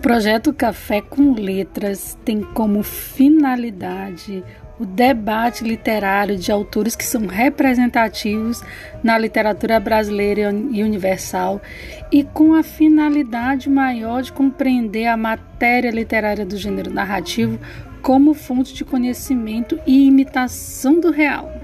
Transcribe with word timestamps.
projeto 0.00 0.52
Café 0.52 1.02
com 1.02 1.34
Letras 1.34 2.18
tem 2.24 2.40
como 2.40 2.82
finalidade 2.82 4.42
o 4.78 4.86
debate 4.86 5.62
literário 5.62 6.38
de 6.38 6.50
autores 6.50 6.96
que 6.96 7.04
são 7.04 7.26
representativos 7.26 8.62
na 9.04 9.18
literatura 9.18 9.78
brasileira 9.78 10.50
e 10.70 10.82
universal 10.82 11.60
e 12.10 12.24
com 12.24 12.54
a 12.54 12.62
finalidade 12.62 13.68
maior 13.68 14.22
de 14.22 14.32
compreender 14.32 15.06
a 15.06 15.18
matéria 15.18 15.90
literária 15.90 16.46
do 16.46 16.56
gênero 16.56 16.90
narrativo 16.90 17.60
como 18.00 18.32
fonte 18.32 18.72
de 18.72 18.82
conhecimento 18.82 19.78
e 19.86 20.06
imitação 20.06 20.98
do 20.98 21.10
real. 21.10 21.59